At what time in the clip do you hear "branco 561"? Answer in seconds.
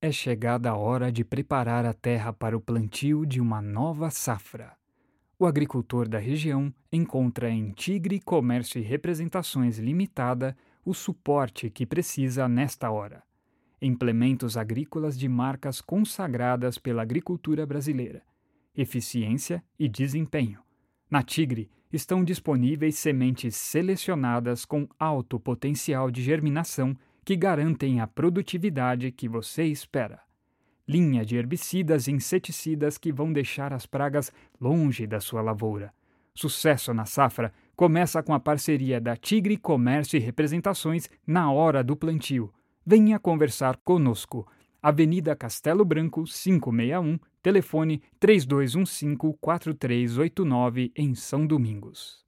45.84-47.18